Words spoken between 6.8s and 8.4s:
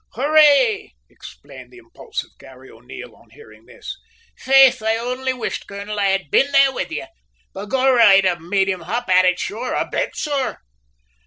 ye. Begorrah, I'd